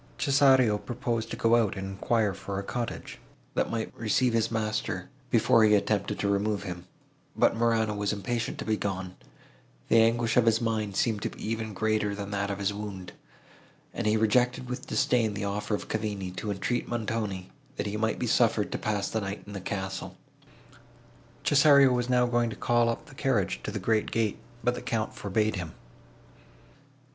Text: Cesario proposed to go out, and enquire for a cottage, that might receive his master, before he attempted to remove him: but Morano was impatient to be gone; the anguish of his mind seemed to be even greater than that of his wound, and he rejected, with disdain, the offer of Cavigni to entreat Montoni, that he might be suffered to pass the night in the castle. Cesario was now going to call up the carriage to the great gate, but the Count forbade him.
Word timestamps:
Cesario 0.17 0.79
proposed 0.79 1.29
to 1.29 1.37
go 1.37 1.55
out, 1.55 1.77
and 1.77 1.85
enquire 1.87 2.33
for 2.33 2.57
a 2.57 2.63
cottage, 2.63 3.19
that 3.53 3.69
might 3.69 3.95
receive 3.95 4.33
his 4.33 4.49
master, 4.49 5.11
before 5.29 5.63
he 5.63 5.75
attempted 5.75 6.17
to 6.17 6.27
remove 6.27 6.63
him: 6.63 6.87
but 7.35 7.55
Morano 7.55 7.93
was 7.93 8.11
impatient 8.11 8.57
to 8.57 8.65
be 8.65 8.75
gone; 8.75 9.15
the 9.89 9.99
anguish 10.01 10.37
of 10.37 10.47
his 10.47 10.59
mind 10.59 10.95
seemed 10.95 11.21
to 11.21 11.29
be 11.29 11.47
even 11.47 11.75
greater 11.75 12.15
than 12.15 12.31
that 12.31 12.49
of 12.49 12.57
his 12.57 12.73
wound, 12.73 13.11
and 13.93 14.07
he 14.07 14.17
rejected, 14.17 14.67
with 14.67 14.87
disdain, 14.87 15.35
the 15.35 15.45
offer 15.45 15.75
of 15.75 15.87
Cavigni 15.87 16.31
to 16.35 16.49
entreat 16.49 16.87
Montoni, 16.87 17.51
that 17.75 17.85
he 17.85 17.95
might 17.95 18.17
be 18.17 18.25
suffered 18.25 18.71
to 18.71 18.79
pass 18.79 19.07
the 19.07 19.21
night 19.21 19.43
in 19.45 19.53
the 19.53 19.61
castle. 19.61 20.17
Cesario 21.43 21.91
was 21.93 22.09
now 22.09 22.25
going 22.25 22.49
to 22.49 22.55
call 22.55 22.89
up 22.89 23.05
the 23.05 23.13
carriage 23.13 23.59
to 23.61 23.69
the 23.69 23.77
great 23.77 24.09
gate, 24.09 24.39
but 24.63 24.73
the 24.73 24.81
Count 24.81 25.13
forbade 25.13 25.57
him. 25.57 25.73